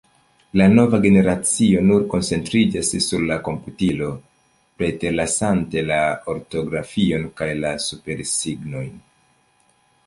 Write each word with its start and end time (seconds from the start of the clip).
La 0.59 0.65
nova 0.75 0.99
generacio 1.01 1.81
nur 1.89 2.05
koncentriĝas 2.13 2.89
sur 3.09 3.27
la 3.33 3.37
komputilon, 3.49 4.17
preterlasante 4.81 5.85
la 5.93 6.01
ortografion 6.35 7.31
kaj 7.43 7.53
la 7.63 7.77
supersignojn. 7.89 8.95